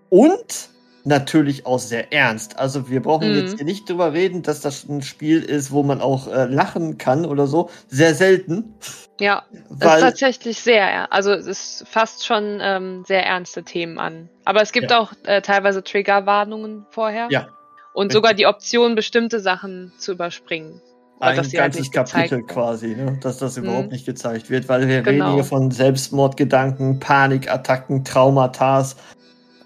Und 0.09 0.69
natürlich 1.07 1.65
auch 1.65 1.79
sehr 1.79 2.11
ernst. 2.13 2.59
Also 2.59 2.89
wir 2.89 3.01
brauchen 3.01 3.29
Mhm. 3.29 3.35
jetzt 3.35 3.55
hier 3.55 3.65
nicht 3.65 3.89
drüber 3.89 4.13
reden, 4.13 4.43
dass 4.43 4.61
das 4.61 4.87
ein 4.87 5.01
Spiel 5.01 5.41
ist, 5.41 5.71
wo 5.71 5.81
man 5.83 6.01
auch 6.01 6.27
äh, 6.27 6.45
lachen 6.45 6.97
kann 6.97 7.25
oder 7.25 7.47
so. 7.47 7.69
Sehr 7.87 8.13
selten. 8.13 8.75
Ja, 9.19 9.43
ist 9.51 9.61
Weil, 9.69 10.01
tatsächlich 10.01 10.59
sehr, 10.59 11.11
also 11.11 11.31
es 11.31 11.83
fast 11.89 12.25
schon 12.25 12.59
ähm, 12.61 13.03
sehr 13.07 13.25
ernste 13.25 13.63
Themen 13.63 13.97
an. 13.97 14.29
Aber 14.45 14.61
es 14.61 14.71
gibt 14.71 14.91
Ja. 14.91 14.99
auch 14.99 15.13
äh, 15.23 15.41
teilweise 15.41 15.83
Triggerwarnungen 15.83 16.85
vorher. 16.91 17.27
Ja. 17.31 17.47
Und 17.93 18.07
Richtig. 18.07 18.13
sogar 18.13 18.33
die 18.35 18.45
Option, 18.45 18.93
bestimmte 18.93 19.39
Sachen 19.39 19.91
zu 19.97 20.11
überspringen. 20.11 20.81
Ein 21.19 21.35
halt 21.37 21.51
ganzes 21.51 21.89
gezeigt 21.89 22.29
Kapitel 22.29 22.43
quasi, 22.43 22.89
ne? 22.95 23.17
dass 23.23 23.39
das 23.39 23.57
überhaupt 23.57 23.87
Mhm. 23.87 23.91
nicht 23.93 24.05
gezeigt 24.05 24.51
wird, 24.51 24.69
weil 24.69 24.87
wir 24.87 25.01
Genau. 25.01 25.25
reden 25.25 25.33
hier 25.33 25.43
von 25.45 25.71
Selbstmordgedanken, 25.71 26.99
Panikattacken, 26.99 28.03
Traumata. 28.05 28.85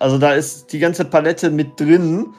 Also 0.02 0.18
da 0.18 0.34
ist 0.34 0.74
die 0.74 0.80
ganze 0.80 1.06
Palette 1.06 1.52
mit 1.52 1.80
drin. 1.80 2.34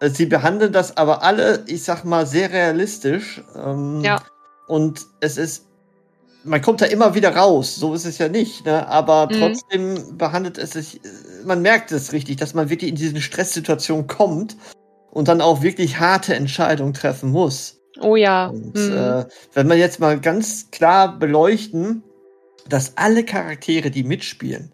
Äh, 0.00 0.08
Sie 0.08 0.24
behandeln 0.24 0.72
das 0.72 0.96
aber 0.96 1.22
alle, 1.22 1.62
ich 1.66 1.84
sag 1.84 2.04
mal, 2.04 2.26
sehr 2.26 2.50
realistisch. 2.50 3.42
Ähm, 3.54 4.00
Ja. 4.02 4.22
Und 4.66 5.06
es 5.20 5.36
ist, 5.36 5.66
man 6.42 6.62
kommt 6.62 6.80
da 6.80 6.86
immer 6.86 7.14
wieder 7.14 7.36
raus, 7.36 7.76
so 7.76 7.92
ist 7.92 8.06
es 8.06 8.16
ja 8.16 8.28
nicht, 8.28 8.64
ne? 8.64 8.88
aber 8.88 9.28
Mhm. 9.30 9.38
trotzdem 9.38 10.16
behandelt 10.16 10.56
es 10.56 10.70
sich, 10.70 11.04
äh, 11.04 11.08
man 11.44 11.60
merkt 11.60 11.92
es 11.92 12.14
richtig, 12.14 12.36
dass 12.36 12.54
man 12.54 12.70
wirklich 12.70 12.88
in 12.88 12.96
diese 12.96 13.20
Stresssituation 13.20 14.06
kommt 14.06 14.56
und 15.10 15.28
dann 15.28 15.42
auch 15.42 15.60
wirklich 15.60 16.00
harte 16.00 16.34
Entscheidungen 16.34 16.94
treffen 16.94 17.30
muss. 17.30 17.78
Oh 18.00 18.16
ja. 18.16 18.46
Und 18.46 18.74
mhm. 18.74 18.96
äh, 18.96 19.24
wenn 19.52 19.68
wir 19.68 19.76
jetzt 19.76 20.00
mal 20.00 20.18
ganz 20.18 20.70
klar 20.70 21.18
beleuchten, 21.18 22.02
dass 22.70 22.96
alle 22.96 23.22
Charaktere, 23.24 23.90
die 23.90 24.04
mitspielen, 24.04 24.72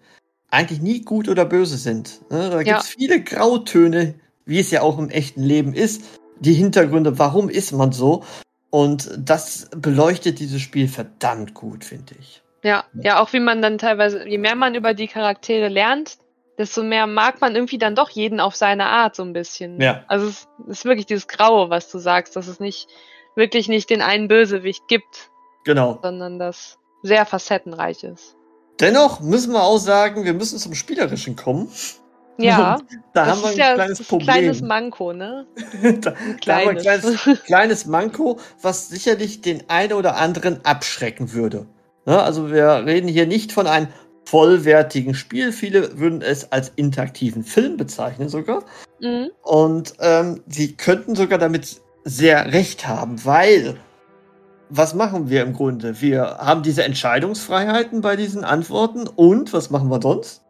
eigentlich 0.51 0.81
nie 0.81 1.03
gut 1.03 1.29
oder 1.29 1.45
böse 1.45 1.77
sind. 1.77 2.21
Ne? 2.31 2.51
Da 2.51 2.57
Ja. 2.59 2.63
gibt 2.63 2.81
es 2.81 2.89
viele 2.89 3.23
Grautöne, 3.23 4.15
wie 4.47 4.59
es 4.61 4.71
ja 4.71 4.83
auch 4.83 4.99
im 4.99 5.11
echten 5.11 5.43
Leben 5.43 5.75
ist. 5.75 6.03
Die 6.41 6.55
Hintergründe, 6.55 7.19
warum 7.19 7.49
ist 7.49 7.73
man 7.73 7.93
so? 7.93 8.25
Und 8.71 9.11
das 9.19 9.69
beleuchtet 9.77 10.39
dieses 10.41 10.61
Spiel 10.61 10.89
verdammt 10.89 11.55
gut, 11.55 11.85
finde 11.85 12.15
ich. 12.21 12.43
Ja, 12.63 12.85
ja, 12.95 13.21
auch 13.21 13.33
wie 13.33 13.41
man 13.41 13.63
dann 13.63 13.79
teilweise, 13.79 14.27
je 14.29 14.39
mehr 14.39 14.57
man 14.57 14.75
über 14.75 14.93
die 14.95 15.07
Charaktere 15.09 15.69
lernt, 15.69 16.19
desto 16.59 16.83
mehr 16.83 17.07
mag 17.07 17.41
man 17.41 17.55
irgendwie 17.55 17.79
dann 17.79 17.95
doch 17.95 18.11
jeden 18.11 18.41
auf 18.41 18.57
seine 18.57 18.87
Art 18.87 19.15
so 19.15 19.23
ein 19.23 19.33
bisschen. 19.33 19.81
Ja. 19.81 20.05
Also 20.09 20.27
es 20.29 20.49
ist 20.67 20.85
wirklich 20.85 21.07
dieses 21.07 21.29
Graue, 21.29 21.71
was 21.71 21.91
du 21.91 21.99
sagst, 21.99 22.35
dass 22.37 22.49
es 22.49 22.59
nicht 22.59 22.89
wirklich 23.37 23.69
nicht 23.69 23.91
den 23.91 24.03
einen 24.03 24.27
Bösewicht 24.29 24.89
gibt, 24.89 25.31
Genau. 25.65 25.99
sondern 26.03 26.39
das 26.39 26.79
sehr 27.03 27.25
facettenreich 27.27 28.03
ist. 28.03 28.35
Dennoch 28.81 29.21
müssen 29.21 29.53
wir 29.53 29.63
auch 29.63 29.79
sagen, 29.79 30.25
wir 30.25 30.35
müssen 30.35 30.59
zum 30.59 30.75
Spielerischen 30.75 31.37
kommen. 31.37 31.69
Ja, 32.39 32.79
Da 33.15 33.25
das 33.25 33.33
haben 33.35 33.43
wir 33.43 33.49
ein 33.51 33.57
ja 33.57 33.75
kleines 33.75 34.01
ein 34.01 34.07
Problem. 34.07 34.27
kleines 34.29 34.63
Manko, 34.63 35.13
ne? 35.13 35.47
da, 35.83 35.89
Ein 35.89 36.01
da 36.45 36.57
haben 36.57 36.65
wir 36.65 36.71
ein 36.71 36.77
kleines. 36.79 37.21
kleines, 37.23 37.43
kleines 37.45 37.87
Manko, 37.87 38.39
was 38.63 38.89
sicherlich 38.89 39.41
den 39.41 39.69
einen 39.69 39.93
oder 39.95 40.17
anderen 40.17 40.65
abschrecken 40.65 41.33
würde. 41.33 41.67
Ne? 42.07 42.23
Also 42.23 42.53
wir 42.53 42.85
reden 42.87 43.09
hier 43.09 43.27
nicht 43.27 43.53
von 43.53 43.67
einem 43.67 43.89
vollwertigen 44.25 45.15
Spiel. 45.15 45.53
Viele 45.53 45.99
würden 45.99 46.23
es 46.23 46.53
als 46.53 46.71
interaktiven 46.77 47.43
Film 47.43 47.77
bezeichnen 47.77 48.29
sogar. 48.29 48.63
mhm. 49.01 49.31
Und 49.43 49.95
ähm, 50.01 50.43
sie 50.47 50.77
könnten 50.77 51.17
sogar 51.17 51.39
damit 51.39 51.81
sehr 52.05 52.53
recht 52.53 52.87
haben, 52.87 53.25
weil 53.25 53.79
was 54.71 54.95
machen 54.95 55.31
wir 55.31 55.43
im 55.43 55.53
Grunde? 55.55 56.01
Wir 56.01 56.39
haben 56.39 56.63
diese 56.63 56.85
Entscheidungsfreiheiten 56.85 58.01
bei 58.01 58.17
diesen 58.17 58.45
Antworten 58.45 59.07
und 59.07 59.53
was 59.53 59.71
machen 59.71 59.89
wir 59.91 60.01
sonst? 60.01 60.43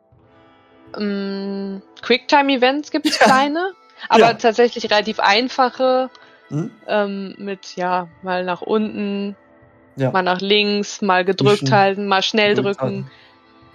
Mm, 0.99 1.79
Quicktime-Events 2.03 2.91
gibt 2.91 3.07
es 3.07 3.19
Ja. 3.19 3.27
kleine, 3.27 3.73
aber 4.09 4.21
Ja. 4.23 4.33
tatsächlich 4.35 4.85
relativ 4.91 5.21
einfache 5.21 6.11
Hm? 6.51 6.71
Ähm, 6.87 7.35
mit, 7.39 7.77
ja, 7.77 8.09
mal 8.23 8.45
nach 8.45 8.63
unten, 8.63 9.37
Ja. 9.97 10.11
mal 10.13 10.23
nach 10.23 10.41
links, 10.41 11.03
mal 11.03 11.25
gedrückt 11.25 11.63
Wischen, 11.63 11.75
halten, 11.77 12.07
mal 12.07 12.23
schnell 12.23 12.55
gedrückt 12.55 12.81
drücken. 12.81 13.11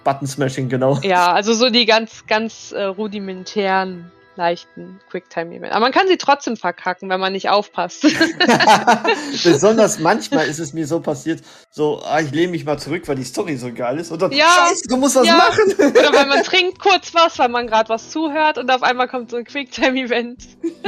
Button 0.02 0.26
Smashing, 0.26 0.68
genau. 0.68 0.98
Ja, 1.02 1.32
also 1.32 1.54
so 1.54 1.70
die 1.70 1.86
ganz, 1.86 2.26
ganz 2.26 2.72
äh, 2.72 2.82
rudimentären, 2.82 4.10
leichten 4.36 5.00
Quicktime-Events. 5.10 5.70
Aber 5.74 5.80
man 5.84 5.92
kann 5.92 6.06
sie 6.08 6.16
trotzdem 6.16 6.56
verkacken, 6.56 7.08
wenn 7.08 7.20
man 7.20 7.32
nicht 7.32 7.48
aufpasst. 7.50 8.02
Besonders 9.44 9.98
manchmal 9.98 10.46
ist 10.46 10.58
es 10.58 10.72
mir 10.72 10.86
so 10.86 11.00
passiert, 11.00 11.42
so, 11.70 12.02
ah, 12.04 12.20
ich 12.20 12.30
lehne 12.30 12.52
mich 12.52 12.64
mal 12.64 12.78
zurück, 12.78 13.06
weil 13.06 13.16
die 13.16 13.24
Story 13.24 13.56
so 13.56 13.72
geil 13.72 13.98
ist. 13.98 14.10
Und 14.10 14.22
dann, 14.22 14.32
Ja. 14.32 14.46
Scheiße, 14.68 14.88
du 14.88 14.96
musst 14.96 15.16
was 15.16 15.26
Ja. 15.26 15.36
machen. 15.36 15.72
Oder 15.78 16.12
weil 16.12 16.26
man 16.26 16.42
trinkt 16.42 16.78
kurz 16.78 17.14
was, 17.14 17.38
weil 17.38 17.48
man 17.48 17.66
gerade 17.66 17.88
was 17.88 18.10
zuhört 18.10 18.58
und 18.58 18.70
auf 18.70 18.82
einmal 18.82 19.08
kommt 19.08 19.30
so 19.30 19.36
ein 19.36 19.44
Quicktime-Event. 19.44 20.44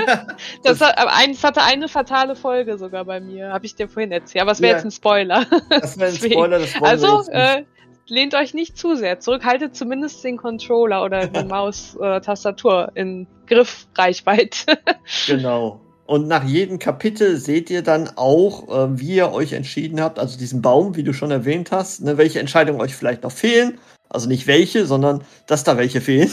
Das, 0.62 0.80
hat, 0.80 0.98
aber 0.98 1.12
eins 1.14 1.42
hatte 1.44 1.62
eine 1.62 1.88
fatale 1.88 2.36
Folge 2.36 2.78
sogar 2.78 3.04
bei 3.04 3.20
mir, 3.20 3.52
habe 3.52 3.66
ich 3.66 3.74
dir 3.74 3.88
vorhin 3.88 4.12
erzählt. 4.12 4.42
Aber 4.42 4.52
es 4.52 4.60
wäre 4.60 4.72
Ja. 4.72 4.76
jetzt 4.78 4.84
ein 4.84 4.90
Spoiler. 4.90 5.46
Das 5.70 5.98
wäre 5.98 6.10
ein. 6.10 6.16
Spoiler, 6.16 6.58
das 6.58 6.74
wir 6.74 6.82
Also, 6.84 7.22
äh, 7.30 7.64
lehnt 8.08 8.34
euch 8.34 8.54
nicht 8.54 8.78
zu 8.78 8.94
sehr 8.94 9.20
zurück, 9.20 9.44
haltet 9.44 9.74
zumindest 9.76 10.22
den 10.24 10.36
Controller 10.36 11.04
oder 11.04 11.26
die 11.26 11.44
Maus 11.48 11.96
oder 11.96 12.20
Tastatur 12.20 12.92
in 12.94 13.26
Griffreichweite. 13.46 14.78
Genau. 15.26 15.80
Und 16.06 16.28
nach 16.28 16.44
jedem 16.44 16.78
Kapitel 16.78 17.36
seht 17.36 17.68
ihr 17.68 17.82
dann 17.82 18.10
auch, 18.14 18.68
äh, 18.68 19.00
wie 19.00 19.16
ihr 19.16 19.32
euch 19.32 19.52
entschieden 19.52 20.00
habt, 20.00 20.20
also 20.20 20.38
diesen 20.38 20.62
Baum, 20.62 20.94
wie 20.94 21.02
du 21.02 21.12
schon 21.12 21.32
erwähnt 21.32 21.72
hast, 21.72 22.00
ne, 22.02 22.16
welche 22.16 22.38
Entscheidungen 22.38 22.80
euch 22.80 22.94
vielleicht 22.94 23.24
noch 23.24 23.32
fehlen. 23.32 23.78
Also 24.08 24.28
nicht 24.28 24.46
welche, 24.46 24.86
sondern 24.86 25.24
dass 25.48 25.64
da 25.64 25.76
welche 25.76 26.00
fehlen. 26.00 26.30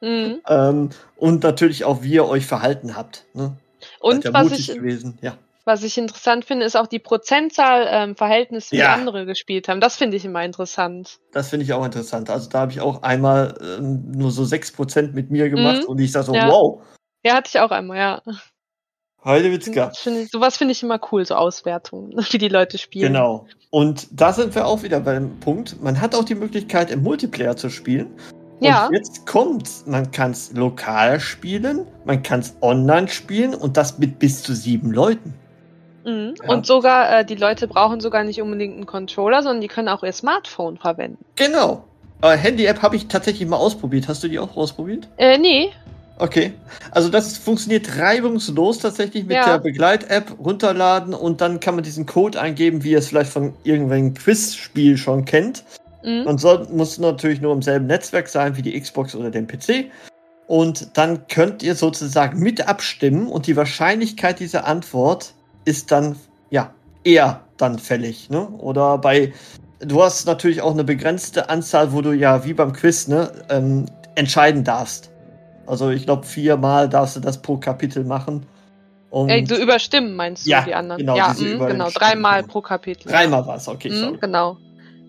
Mhm. 0.00 0.40
Ähm, 0.48 0.90
und 1.16 1.42
natürlich 1.42 1.84
auch, 1.84 2.02
wie 2.02 2.12
ihr 2.12 2.26
euch 2.26 2.46
verhalten 2.46 2.96
habt. 2.96 3.24
Ne? 3.34 3.56
Und 3.98 4.24
was 4.32 4.52
ich, 4.52 4.68
gewesen. 4.68 5.18
Ja. 5.22 5.36
Was 5.66 5.82
ich 5.82 5.98
interessant 5.98 6.44
finde, 6.44 6.64
ist 6.64 6.76
auch 6.76 6.86
die 6.86 6.98
Prozentzahl 7.00 7.86
ähm, 7.90 8.16
Verhältnis, 8.16 8.70
wie 8.72 8.76
Ja. 8.78 8.94
andere 8.94 9.26
gespielt 9.26 9.68
haben. 9.68 9.80
Das 9.80 9.96
finde 9.96 10.16
ich 10.16 10.24
immer 10.24 10.44
interessant. 10.44 11.18
Das 11.32 11.50
finde 11.50 11.64
ich 11.64 11.72
auch 11.72 11.84
interessant. 11.84 12.30
Also 12.30 12.48
da 12.48 12.60
habe 12.60 12.72
ich 12.72 12.80
auch 12.80 13.02
einmal 13.02 13.58
ähm, 13.60 14.10
nur 14.12 14.30
so 14.30 14.44
6% 14.44 15.12
mit 15.12 15.30
mir 15.30 15.50
gemacht 15.50 15.82
Mhm. 15.82 15.88
und 15.88 15.98
ich 16.00 16.12
sage 16.12 16.26
so, 16.26 16.34
Ja. 16.34 16.48
wow, 16.48 16.80
Ja, 17.24 17.34
hatte 17.34 17.50
ich 17.52 17.60
auch 17.60 17.72
einmal, 17.72 17.98
ja. 17.98 18.22
Heidewitzka. 19.24 19.86
Das 19.86 19.98
Find 19.98 20.18
ich, 20.18 20.30
sowas 20.30 20.56
finde 20.56 20.72
ich 20.72 20.82
immer 20.84 21.00
cool, 21.10 21.26
so 21.26 21.34
Auswertungen, 21.34 22.12
wie 22.30 22.38
die 22.38 22.48
Leute 22.48 22.78
spielen. 22.78 23.12
Genau. 23.12 23.46
Und 23.70 24.06
da 24.12 24.32
sind 24.32 24.54
wir 24.54 24.66
auch 24.66 24.84
wieder 24.84 25.00
beim 25.00 25.40
Punkt. 25.40 25.82
Man 25.82 26.00
hat 26.00 26.14
auch 26.14 26.24
die 26.24 26.36
Möglichkeit, 26.36 26.90
im 26.92 27.02
Multiplayer 27.02 27.56
zu 27.56 27.68
spielen. 27.68 28.08
Ja. 28.60 28.86
Und 28.86 28.94
jetzt 28.94 29.26
kommt's. 29.26 29.84
Man 29.86 30.10
kann 30.12 30.30
es 30.30 30.52
lokal 30.52 31.18
spielen, 31.20 31.86
man 32.04 32.22
kann 32.22 32.40
es 32.40 32.56
online 32.62 33.08
spielen 33.08 33.54
und 33.54 33.76
das 33.76 33.98
mit 33.98 34.18
bis 34.20 34.42
zu 34.44 34.54
sieben 34.54 34.92
Leuten. 34.92 35.34
Mhm. 36.06 36.34
Ja. 36.42 36.48
Und 36.48 36.66
sogar, 36.66 37.20
äh, 37.20 37.24
die 37.24 37.34
Leute 37.34 37.66
brauchen 37.66 38.00
sogar 38.00 38.24
nicht 38.24 38.40
unbedingt 38.40 38.76
einen 38.76 38.86
Controller, 38.86 39.42
sondern 39.42 39.60
die 39.60 39.68
können 39.68 39.88
auch 39.88 40.02
ihr 40.02 40.12
Smartphone 40.12 40.78
verwenden. 40.78 41.24
Genau. 41.34 41.84
Äh, 42.22 42.36
Handy-App 42.36 42.80
habe 42.80 42.96
ich 42.96 43.08
tatsächlich 43.08 43.46
mal 43.48 43.56
ausprobiert. 43.56 44.08
Hast 44.08 44.22
du 44.22 44.28
die 44.28 44.38
auch 44.38 44.56
ausprobiert? 44.56 45.08
Äh, 45.18 45.36
nee. 45.36 45.70
Okay. 46.18 46.54
Also 46.92 47.08
das 47.08 47.36
funktioniert 47.36 47.98
reibungslos 47.98 48.78
tatsächlich 48.78 49.24
mit 49.24 49.36
Ja. 49.36 49.44
der 49.44 49.58
Begleit-App 49.58 50.38
runterladen 50.42 51.12
und 51.12 51.40
dann 51.40 51.60
kann 51.60 51.74
man 51.74 51.84
diesen 51.84 52.06
Code 52.06 52.40
eingeben, 52.40 52.84
wie 52.84 52.92
ihr 52.92 52.98
es 52.98 53.08
vielleicht 53.08 53.30
von 53.30 53.52
irgendwelchen 53.64 54.14
Quizspiel 54.14 54.96
schon 54.96 55.24
kennt. 55.24 55.64
Mhm. 56.04 56.24
Man 56.24 56.38
soll, 56.38 56.66
muss 56.70 56.98
natürlich 56.98 57.40
nur 57.40 57.52
im 57.52 57.62
selben 57.62 57.86
Netzwerk 57.86 58.28
sein 58.28 58.56
wie 58.56 58.62
die 58.62 58.80
Xbox 58.80 59.14
oder 59.14 59.30
den 59.30 59.46
PC. 59.46 59.90
Und 60.46 60.96
dann 60.96 61.26
könnt 61.26 61.62
ihr 61.64 61.74
sozusagen 61.74 62.38
mit 62.38 62.66
abstimmen 62.66 63.26
und 63.26 63.48
die 63.48 63.56
Wahrscheinlichkeit 63.56 64.38
dieser 64.38 64.66
Antwort 64.66 65.34
ist 65.66 65.90
dann, 65.92 66.16
ja, 66.48 66.70
eher 67.04 67.42
dann 67.58 67.78
fällig. 67.78 68.30
Ne? 68.30 68.48
Oder 68.48 68.96
bei, 68.98 69.34
du 69.80 70.02
hast 70.02 70.26
natürlich 70.26 70.62
auch 70.62 70.72
eine 70.72 70.84
begrenzte 70.84 71.50
Anzahl, 71.50 71.92
wo 71.92 72.00
du 72.00 72.12
ja 72.12 72.44
wie 72.46 72.54
beim 72.54 72.72
Quiz 72.72 73.08
ne, 73.08 73.30
ähm, 73.50 73.86
entscheiden 74.14 74.64
darfst. 74.64 75.10
Also 75.66 75.90
ich 75.90 76.04
glaube, 76.06 76.24
viermal 76.24 76.88
darfst 76.88 77.16
du 77.16 77.20
das 77.20 77.42
pro 77.42 77.58
Kapitel 77.58 78.04
machen. 78.04 78.46
Und 79.10 79.28
Ey, 79.28 79.44
so 79.46 79.56
überstimmen 79.56 80.14
meinst 80.16 80.46
du 80.46 80.50
Ja, 80.50 80.62
die 80.62 80.74
anderen? 80.74 80.98
genau, 81.00 81.16
ja, 81.16 81.34
mh, 81.38 81.66
genau. 81.66 81.90
Dreimal 81.90 82.42
pro 82.44 82.60
Kapitel. 82.60 83.10
dreimal 83.10 83.46
war 83.46 83.56
es, 83.56 83.68
okay, 83.68 83.90
sorry. 83.90 84.18
genau. 84.20 84.56
Genau, 84.58 84.58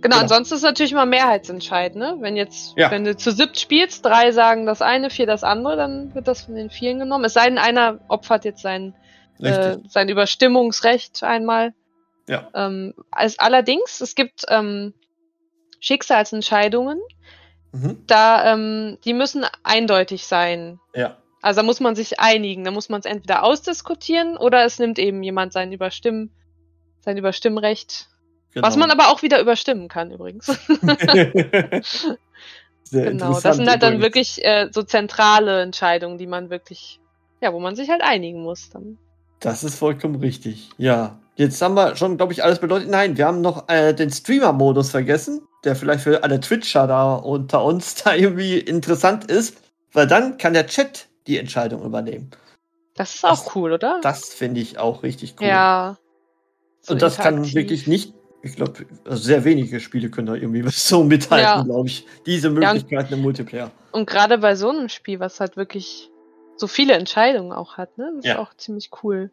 Genau. 0.01 0.17
ansonsten 0.17 0.55
ist 0.55 0.61
natürlich 0.61 0.91
immer 0.91 1.07
Mehrheitsentscheid, 1.07 1.95
ne? 1.95 2.17
Wenn 2.19 2.35
jetzt, 2.37 2.73
Ja. 2.77 2.91
wenn 2.91 3.03
du 3.03 3.17
zu 3.17 3.31
siebt 3.31 3.59
spielst, 3.59 4.05
drei 4.05 4.31
sagen 4.31 4.67
das 4.67 4.83
eine, 4.83 5.09
vier 5.09 5.25
das 5.25 5.43
andere, 5.43 5.75
dann 5.75 6.13
wird 6.13 6.27
das 6.27 6.41
von 6.41 6.53
den 6.53 6.69
vielen 6.69 6.99
genommen. 6.99 7.25
Es 7.25 7.33
sei 7.33 7.45
denn, 7.45 7.57
einer 7.57 7.97
opfert 8.07 8.45
jetzt 8.45 8.61
sein, 8.61 8.93
äh, 9.39 9.77
sein 9.87 10.09
Überstimmungsrecht 10.09 11.23
einmal. 11.23 11.73
Ja. 12.27 12.49
Ähm, 12.53 12.93
als, 13.11 13.39
allerdings, 13.39 14.01
es 14.01 14.15
gibt 14.15 14.43
ähm, 14.49 14.93
Schicksalsentscheidungen, 15.79 16.99
Mhm. 17.71 18.03
da 18.07 18.53
ähm, 18.53 18.97
die 19.03 19.13
müssen 19.13 19.45
eindeutig 19.63 20.25
sein. 20.25 20.79
Ja. 20.95 21.17
Also 21.41 21.59
da 21.61 21.65
muss 21.65 21.79
man 21.79 21.95
sich 21.95 22.19
einigen. 22.19 22.63
Da 22.63 22.71
muss 22.71 22.89
man 22.89 22.99
es 22.99 23.05
entweder 23.05 23.43
ausdiskutieren 23.43 24.37
oder 24.37 24.65
es 24.65 24.79
nimmt 24.79 24.99
eben 24.99 25.21
jemand 25.21 25.53
sein 25.53 25.71
Überstimmen, 25.71 26.31
sein 27.01 27.17
Überstimmrecht. 27.17 28.07
Genau. 28.53 28.65
Was 28.65 28.77
man 28.77 28.89
aber 28.89 29.09
auch 29.09 29.21
wieder 29.21 29.39
überstimmen 29.39 29.87
kann 29.87 30.11
übrigens. 30.11 30.47
Sehr 32.83 33.11
genau. 33.11 33.39
Das 33.39 33.57
sind 33.57 33.69
halt 33.69 33.83
dann 33.83 33.95
übrigens. 33.95 34.37
wirklich 34.37 34.45
äh, 34.45 34.69
so 34.71 34.81
zentrale 34.83 35.61
Entscheidungen, 35.61 36.17
die 36.17 36.27
man 36.27 36.49
wirklich, 36.49 36.99
ja, 37.41 37.53
wo 37.53 37.59
man 37.59 37.75
sich 37.75 37.89
halt 37.89 38.01
einigen 38.01 38.41
muss. 38.41 38.69
Dann. 38.69 38.97
Das 39.39 39.63
ist 39.63 39.75
vollkommen 39.75 40.15
richtig. 40.15 40.69
Ja. 40.77 41.19
Jetzt 41.35 41.61
haben 41.61 41.75
wir 41.75 41.95
schon, 41.95 42.17
glaube 42.17 42.33
ich, 42.33 42.43
alles 42.43 42.59
bedeutet. 42.59 42.89
Nein, 42.89 43.15
wir 43.17 43.27
haben 43.27 43.41
noch 43.41 43.69
äh, 43.69 43.93
den 43.93 44.09
Streamer-Modus 44.09 44.89
vergessen, 44.89 45.41
der 45.63 45.75
vielleicht 45.75 46.03
für 46.03 46.23
alle 46.23 46.39
Twitcher 46.39 46.87
da 46.87 47.13
unter 47.15 47.63
uns 47.63 47.95
da 48.03 48.15
irgendwie 48.15 48.57
interessant 48.57 49.25
ist, 49.29 49.57
weil 49.93 50.07
dann 50.07 50.37
kann 50.39 50.53
der 50.53 50.65
Chat 50.67 51.07
die 51.27 51.37
Entscheidung 51.37 51.83
übernehmen. 51.83 52.31
Das 52.95 53.13
ist 53.15 53.23
auch 53.23 53.29
Das- 53.45 53.55
cool, 53.55 53.73
oder? 53.73 53.99
Das 54.01 54.29
finde 54.29 54.59
ich 54.61 54.79
auch 54.79 55.03
richtig 55.03 55.35
cool. 55.39 55.47
Ja. 55.47 55.97
So 56.81 56.93
Und 56.93 57.01
das 57.03 57.17
kann 57.17 57.35
interaktiv. 57.35 57.55
wirklich 57.55 57.85
nicht, 57.87 58.13
ich 58.41 58.55
glaube, 58.55 58.85
also 59.05 59.21
sehr 59.21 59.43
wenige 59.43 59.79
Spiele 59.79 60.09
können 60.09 60.27
da 60.27 60.33
irgendwie 60.33 60.63
so 60.71 61.03
mithalten, 61.03 61.45
Ja. 61.45 61.61
glaube 61.63 61.87
ich. 61.87 62.07
Diese 62.25 62.49
Möglichkeiten 62.49 63.13
im 63.13 63.21
Multiplayer. 63.21 63.69
Und 63.91 64.09
gerade 64.09 64.39
bei 64.39 64.55
so 64.55 64.69
einem 64.69 64.89
Spiel, 64.89 65.19
was 65.19 65.39
halt 65.39 65.55
wirklich 65.57 66.09
so 66.57 66.67
viele 66.67 66.93
Entscheidungen 66.93 67.51
auch 67.51 67.77
hat, 67.77 67.97
ne? 67.97 68.11
Das 68.17 68.25
Ja. 68.25 68.33
ist 68.33 68.39
auch 68.39 68.53
ziemlich 68.55 68.89
cool. 69.03 69.29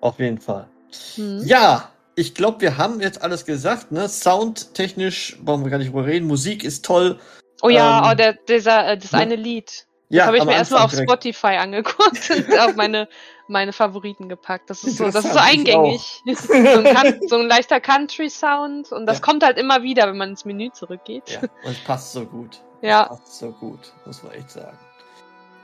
Auf 0.00 0.18
jeden 0.18 0.38
Fall. 0.38 0.68
Mhm. 1.16 1.42
Ja, 1.44 1.90
ich 2.14 2.34
glaube, 2.34 2.60
wir 2.60 2.78
haben 2.78 3.00
jetzt 3.00 3.22
alles 3.22 3.44
gesagt. 3.44 3.92
Ne? 3.92 4.08
Soundtechnisch 4.08 5.38
brauchen 5.44 5.64
wir 5.64 5.70
gar 5.70 5.78
nicht 5.78 5.88
drüber 5.92 6.06
reden. 6.06 6.26
Musik 6.26 6.64
ist 6.64 6.84
toll. 6.84 7.18
Oh 7.62 7.68
ja, 7.68 8.04
Ähm, 8.04 8.10
oh, 8.10 8.14
der, 8.14 8.32
dieser, 8.34 8.88
äh, 8.92 8.98
das 8.98 9.12
ne? 9.12 9.18
eine 9.18 9.36
Lied. 9.36 9.66
Das 10.08 10.18
Ja, 10.18 10.26
habe 10.26 10.38
ich 10.38 10.44
mir 10.44 10.52
erstmal 10.52 10.82
auf. 10.84 10.92
Spotify 10.92 11.56
angeguckt 11.56 12.30
und 12.30 12.58
auf 12.58 12.76
meine, 12.76 13.08
meine 13.48 13.72
Favoriten 13.72 14.28
gepackt. 14.28 14.70
Das 14.70 14.84
ist 14.84 14.98
so, 14.98 15.04
das 15.10 15.24
ist 15.24 15.32
so 15.32 15.38
eingängig. 15.38 16.22
so, 16.34 16.52
ein 16.52 17.20
so 17.28 17.36
ein 17.38 17.48
leichter 17.48 17.80
Country-Sound 17.80 18.92
und 18.92 19.06
das 19.06 19.18
Ja. 19.18 19.22
kommt 19.24 19.42
halt 19.44 19.58
immer 19.58 19.82
wieder, 19.82 20.06
wenn 20.06 20.16
man 20.16 20.30
ins 20.30 20.44
Menü 20.44 20.70
zurückgeht. 20.72 21.30
Ja, 21.30 21.40
und 21.40 21.72
es 21.72 21.78
passt 21.84 22.12
so 22.12 22.24
gut. 22.24 22.62
Ja. 22.82 23.02
Es 23.04 23.08
passt 23.08 23.38
so 23.38 23.50
gut, 23.52 23.92
muss 24.04 24.22
man 24.22 24.32
echt 24.32 24.50
sagen. 24.50 24.78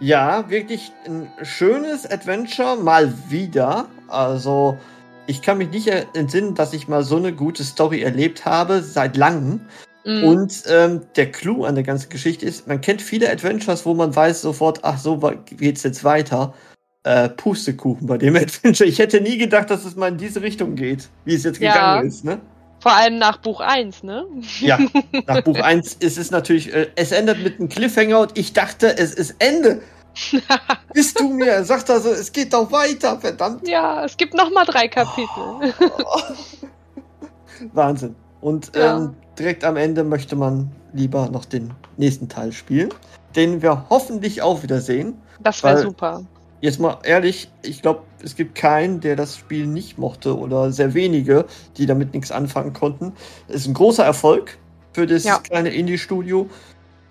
Ja, 0.02 0.50
wirklich 0.50 0.90
ein 1.06 1.28
schönes 1.42 2.10
Adventure, 2.10 2.76
mal 2.76 3.14
wieder. 3.28 3.86
Also, 4.08 4.76
ich 5.28 5.42
kann 5.42 5.58
mich 5.58 5.70
nicht 5.70 5.86
entsinnen, 5.86 6.56
dass 6.56 6.72
ich 6.72 6.88
mal 6.88 7.04
so 7.04 7.16
eine 7.16 7.32
gute 7.32 7.62
Story 7.62 8.02
erlebt 8.02 8.44
habe, 8.44 8.82
seit 8.82 9.16
langem. 9.16 9.60
Mhm. 10.04 10.24
Und 10.24 10.62
ähm, 10.68 11.02
der 11.14 11.30
Clou 11.30 11.64
an 11.64 11.76
der 11.76 11.84
ganzen 11.84 12.08
Geschichte 12.08 12.44
ist, 12.44 12.66
man 12.66 12.80
kennt 12.80 13.00
viele 13.00 13.30
Adventures, 13.30 13.86
wo 13.86 13.94
man 13.94 14.14
weiß 14.14 14.42
sofort, 14.42 14.80
ach 14.82 14.98
so 14.98 15.20
geht's 15.56 15.84
jetzt 15.84 16.02
weiter. 16.02 16.52
Äh, 17.04 17.28
Pustekuchen 17.28 18.08
bei 18.08 18.18
dem 18.18 18.34
Adventure. 18.36 18.88
Ich 18.88 18.98
hätte 18.98 19.20
nie 19.20 19.38
gedacht, 19.38 19.70
dass 19.70 19.84
es 19.84 19.94
mal 19.94 20.08
in 20.08 20.18
diese 20.18 20.42
Richtung 20.42 20.74
geht, 20.74 21.08
wie 21.24 21.34
es 21.34 21.44
jetzt 21.44 21.60
Ja. 21.60 21.74
gegangen 21.74 22.08
ist, 22.08 22.24
ne? 22.24 22.40
Vor 22.82 22.92
allem 22.92 23.18
nach 23.18 23.36
Buch 23.36 23.60
1, 23.60 24.02
ne? 24.02 24.26
Ja, 24.58 24.76
nach 25.26 25.42
Buch 25.42 25.60
1 25.60 25.94
ist 26.00 26.18
es 26.18 26.32
natürlich, 26.32 26.74
äh, 26.74 26.88
es 26.96 27.12
endet 27.12 27.40
mit 27.40 27.60
einem 27.60 27.68
Cliffhanger 27.68 28.18
und 28.18 28.36
ich 28.36 28.54
dachte, 28.54 28.98
es 28.98 29.14
ist 29.14 29.36
Ende. 29.38 29.82
Bist 30.92 31.20
du 31.20 31.28
mir? 31.28 31.62
Sagt 31.64 31.88
er 31.88 32.00
so, 32.00 32.10
es 32.10 32.32
geht 32.32 32.52
doch 32.52 32.72
weiter, 32.72 33.20
verdammt. 33.20 33.68
Ja, 33.68 34.04
es 34.04 34.16
gibt 34.16 34.34
noch 34.34 34.50
mal 34.50 34.64
drei 34.64 34.88
Kapitel. 34.88 35.72
Wahnsinn. 37.72 38.16
Und 38.40 38.72
Ja. 38.74 38.96
ähm, 38.96 39.14
direkt 39.38 39.62
am 39.62 39.76
Ende 39.76 40.02
möchte 40.02 40.34
man 40.34 40.72
lieber 40.92 41.28
noch 41.28 41.44
den 41.44 41.72
nächsten 41.98 42.28
Teil 42.28 42.50
spielen, 42.50 42.88
den 43.36 43.62
wir 43.62 43.86
hoffentlich 43.90 44.42
auch 44.42 44.64
wieder 44.64 44.80
sehen. 44.80 45.22
Das 45.38 45.62
wäre 45.62 45.78
super. 45.78 46.24
Jetzt 46.62 46.78
mal 46.78 46.98
ehrlich, 47.02 47.50
ich 47.62 47.82
glaube, 47.82 48.02
es 48.22 48.36
gibt 48.36 48.54
keinen, 48.54 49.00
der 49.00 49.16
das 49.16 49.36
Spiel 49.36 49.66
nicht 49.66 49.98
mochte 49.98 50.38
oder 50.38 50.70
sehr 50.70 50.94
wenige, 50.94 51.44
die 51.76 51.86
damit 51.86 52.14
nichts 52.14 52.30
anfangen 52.30 52.72
konnten. 52.72 53.12
Es 53.48 53.56
ist 53.56 53.66
ein 53.66 53.74
großer 53.74 54.04
Erfolg 54.04 54.58
für 54.92 55.06
das 55.08 55.24
Ja. 55.24 55.38
kleine 55.40 55.70
Indie-Studio 55.70 56.48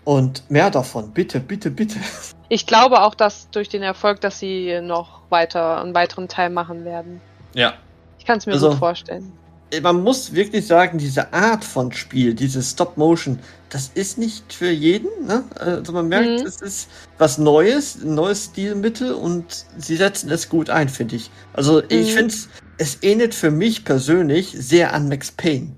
und 0.06 0.50
mehr 0.50 0.70
davon, 0.72 1.12
bitte, 1.12 1.42
bitte, 1.42 1.70
bitte. 1.70 2.00
Ich 2.48 2.66
glaube 2.66 3.02
auch, 3.02 3.14
dass 3.14 3.50
durch 3.52 3.68
den 3.68 3.82
Erfolg, 3.84 4.22
dass 4.22 4.40
sie 4.40 4.80
noch 4.82 5.20
weiter 5.30 5.82
einen 5.82 5.94
weiteren 5.94 6.30
Teil 6.30 6.50
machen 6.50 6.86
werden. 6.86 7.20
Ja. 7.54 7.74
Ich 8.20 8.26
kann 8.26 8.38
es 8.38 8.46
mir 8.46 8.54
Also- 8.54 8.70
gut 8.70 8.80
vorstellen. 8.80 9.34
Man 9.82 10.04
muss 10.04 10.34
wirklich 10.34 10.68
sagen, 10.68 10.98
diese 10.98 11.32
Art 11.34 11.64
von 11.64 11.92
Spiel, 11.94 12.34
diese 12.34 12.62
Stop-Motion, 12.62 13.40
das 13.70 13.90
ist 13.94 14.18
nicht 14.18 14.52
für 14.52 14.70
jeden. 14.70 15.08
Ne? 15.26 15.44
Also 15.56 15.94
man 15.94 16.10
merkt, 16.10 16.42
Mhm. 16.42 16.46
es 16.46 16.62
ist 16.62 16.90
was 17.18 17.38
Neues, 17.38 17.96
ein 18.04 18.16
neues 18.16 18.46
Stilmittel 18.46 19.14
und 19.14 19.66
sie 19.78 19.96
setzen 19.96 20.30
es 20.30 20.50
gut 20.50 20.70
ein, 20.70 20.90
finde 20.90 21.16
ich. 21.16 21.32
Also 21.54 21.82
ich 21.88 22.12
Mhm. 22.12 22.18
finde 22.18 22.36
es 22.80 22.98
ähnelt 23.02 23.34
für 23.34 23.52
mich 23.52 23.86
persönlich 23.86 24.54
sehr 24.58 24.94
an 24.94 25.08
Max 25.08 25.32
Payne. 25.32 25.70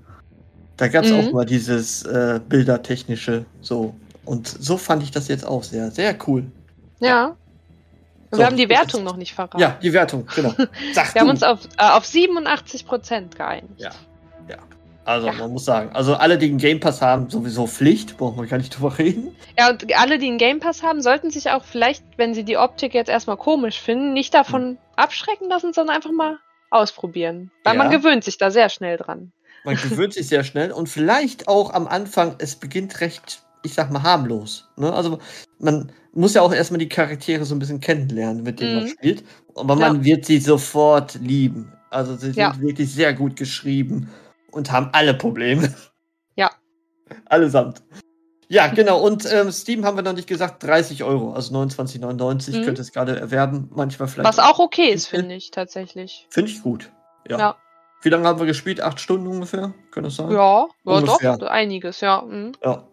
Da 0.76 0.88
gab 0.88 1.04
es 1.04 1.12
Mhm. 1.12 1.16
auch 1.16 1.32
mal 1.32 1.46
dieses 1.46 2.02
äh, 2.04 2.40
bildertechnische 2.48 3.44
so. 3.60 3.94
Und 4.24 4.48
so 4.48 4.76
fand 4.76 5.02
ich 5.04 5.10
das 5.12 5.28
jetzt 5.28 5.46
auch 5.46 5.62
sehr, 5.62 5.90
sehr 5.92 6.16
cool. 6.26 6.46
Ja. 6.98 7.36
So, 8.30 8.38
wir 8.38 8.46
haben 8.46 8.56
die 8.56 8.68
Wertung 8.68 9.04
noch 9.04 9.16
nicht 9.16 9.34
verraten. 9.34 9.58
Ja, 9.60 9.78
die 9.82 9.92
Wertung, 9.92 10.26
genau. 10.34 10.54
Sag 10.92 11.14
Wir 11.14 11.20
haben 11.20 11.28
du. 11.28 11.32
uns 11.34 11.42
auf, 11.42 11.60
äh, 11.78 11.82
auf 11.90 12.04
87% 12.04 13.36
geeinigt. 13.36 13.74
Ja. 13.78 13.90
Also 15.06 15.26
Ja. 15.26 15.34
man 15.34 15.52
muss 15.52 15.66
sagen, 15.66 15.90
also 15.94 16.14
alle, 16.14 16.38
die 16.38 16.46
einen 16.46 16.56
Game 16.56 16.80
Pass 16.80 17.02
haben, 17.02 17.28
sowieso 17.28 17.66
Pflicht, 17.66 18.16
brauchen 18.16 18.38
wir 18.40 18.46
gar 18.46 18.56
nicht 18.56 18.70
drüber 18.70 18.96
reden. 18.96 19.36
Ja, 19.58 19.68
und 19.68 19.84
alle, 19.98 20.18
die 20.18 20.28
einen 20.28 20.38
Game 20.38 20.60
Pass 20.60 20.82
haben, 20.82 21.02
sollten 21.02 21.30
sich 21.30 21.50
auch 21.50 21.62
vielleicht, 21.62 22.02
wenn 22.16 22.32
sie 22.32 22.42
die 22.42 22.56
Optik 22.56 22.94
jetzt 22.94 23.10
erstmal 23.10 23.36
komisch 23.36 23.78
finden, 23.78 24.14
nicht 24.14 24.32
davon 24.32 24.78
abschrecken 24.96 25.50
lassen, 25.50 25.74
sondern 25.74 25.94
einfach 25.96 26.10
mal 26.10 26.38
ausprobieren. 26.70 27.50
Weil 27.64 27.76
man 27.76 27.90
Ja. 27.92 27.98
gewöhnt 27.98 28.24
sich 28.24 28.38
da 28.38 28.50
sehr 28.50 28.70
schnell 28.70 28.96
dran. 28.96 29.32
Man 29.64 29.76
gewöhnt 29.76 30.14
sich 30.14 30.26
sehr 30.26 30.42
schnell 30.42 30.72
und 30.72 30.88
vielleicht 30.88 31.48
auch 31.48 31.74
am 31.74 31.86
Anfang, 31.86 32.36
es 32.38 32.56
beginnt 32.56 33.02
recht, 33.02 33.42
ich 33.64 33.74
sag 33.74 33.90
mal, 33.90 34.02
harmlos. 34.02 34.68
Ne? 34.76 34.92
Also 34.92 35.18
man 35.58 35.90
muss 36.12 36.34
ja 36.34 36.42
auch 36.42 36.52
erstmal 36.52 36.78
die 36.78 36.88
Charaktere 36.88 37.44
so 37.44 37.54
ein 37.54 37.58
bisschen 37.58 37.80
kennenlernen, 37.80 38.42
mit 38.44 38.60
denen 38.60 38.74
man 38.76 38.84
Mhm. 38.84 38.88
spielt. 38.88 39.24
Aber 39.56 39.74
man 39.74 40.04
wird 40.04 40.24
sie 40.26 40.38
sofort 40.38 41.14
lieben. 41.16 41.72
Also 41.90 42.12
sie 42.14 42.26
sind 42.26 42.36
Ja. 42.36 42.54
wirklich 42.60 42.92
sehr 42.92 43.14
gut 43.14 43.36
geschrieben 43.36 44.10
und 44.52 44.70
haben 44.70 44.90
alle 44.92 45.14
Probleme. 45.14 45.62
Ja. 46.36 46.50
Allesamt. 47.26 47.82
Ja, 48.48 48.66
genau. 48.68 49.00
Und 49.00 49.24
ähm, 49.32 49.50
Steam 49.52 49.84
haben 49.84 49.96
wir 49.96 50.02
noch 50.02 50.12
nicht 50.12 50.28
gesagt, 50.28 50.62
30 50.64 51.02
Euro, 51.04 51.32
also 51.32 51.54
29,99 51.54 52.50
Mhm. 52.60 52.64
könnt 52.64 52.78
ihr 52.78 52.82
es 52.82 52.92
gerade 52.92 53.18
erwerben. 53.18 53.70
Manchmal 53.74 54.08
vielleicht. 54.08 54.28
Was 54.28 54.38
auch 54.38 54.58
okay 54.58 54.90
ist, 54.90 55.06
finde 55.06 55.34
ich 55.34 55.50
tatsächlich. 55.50 56.26
Finde 56.30 56.50
ich 56.50 56.62
gut. 56.62 56.90
Ja. 57.28 57.38
Ja. 57.38 57.56
Wie 58.02 58.10
lange 58.10 58.26
haben 58.28 58.38
wir 58.38 58.46
gespielt? 58.46 58.80
Acht 58.82 59.00
Stunden 59.00 59.26
ungefähr? 59.26 59.72
Kann 59.92 60.04
das 60.04 60.16
sein? 60.16 60.30
Ja, 60.30 60.66
ja 60.84 60.92
Ungefähr. 60.92 61.38
doch, 61.38 61.46
einiges, 61.46 62.00
ja. 62.02 62.20
Mhm. 62.22 62.52
Ja, 62.62 62.86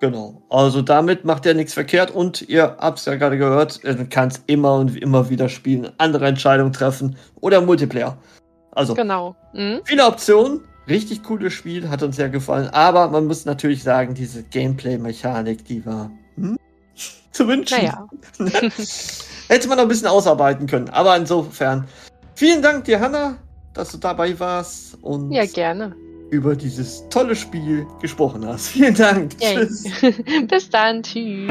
genau. 0.00 0.42
Also 0.48 0.82
damit 0.82 1.24
macht 1.24 1.46
er 1.46 1.54
nichts 1.54 1.74
verkehrt 1.74 2.10
und 2.10 2.42
ihr 2.42 2.76
habt's 2.78 3.04
ja 3.04 3.16
gerade 3.16 3.38
gehört, 3.38 3.80
kann 4.10 4.28
es 4.28 4.42
immer 4.46 4.74
und 4.76 4.96
immer 4.96 5.30
wieder 5.30 5.48
spielen, 5.48 5.90
andere 5.98 6.26
Entscheidungen 6.26 6.72
treffen 6.72 7.16
oder 7.40 7.60
Multiplayer. 7.60 8.16
Also 8.72 8.94
Genau. 8.94 9.34
Mhm. 9.52 9.80
viele 9.84 10.06
Optionen, 10.06 10.60
richtig 10.88 11.22
cooles 11.22 11.52
Spiel, 11.52 11.88
hat 11.88 12.02
uns 12.02 12.16
sehr 12.16 12.28
gefallen, 12.28 12.68
aber 12.68 13.08
man 13.08 13.26
muss 13.26 13.44
natürlich 13.44 13.82
sagen, 13.82 14.14
diese 14.14 14.42
Gameplay-Mechanik, 14.42 15.64
die 15.64 15.84
war 15.84 16.10
hm, 16.36 16.56
zu 17.32 17.48
wünschen. 17.48 17.78
Naja. 17.78 18.06
Hätte 19.48 19.68
man 19.68 19.78
noch 19.78 19.84
ein 19.84 19.88
bisschen 19.88 20.08
ausarbeiten 20.08 20.66
können, 20.66 20.90
aber 20.90 21.16
insofern 21.16 21.86
vielen 22.34 22.62
Dank 22.62 22.84
dir, 22.84 23.00
Hanna, 23.00 23.36
dass 23.74 23.92
du 23.92 23.98
dabei 23.98 24.38
warst 24.38 24.98
und 25.02 25.32
Ja, 25.32 25.46
gerne. 25.46 25.94
Über 26.30 26.56
dieses 26.56 27.08
tolle 27.08 27.34
Spiel 27.36 27.86
gesprochen 28.00 28.46
hast. 28.46 28.68
Vielen 28.72 28.94
Dank. 28.94 29.32
Yay. 29.40 29.56
Tschüss. 29.56 29.84
Bis 30.48 30.70
dann. 30.70 31.02
Tschüss. 31.02 31.50